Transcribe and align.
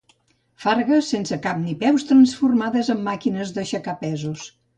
Fargues 0.63 1.09
sense 1.13 1.37
cap 1.43 1.59
ni 1.65 1.75
peus 1.83 2.07
transformades 2.13 2.91
en 2.95 3.05
màquines 3.11 3.53
d'aixecar 3.61 3.97
pesos. 4.07 4.49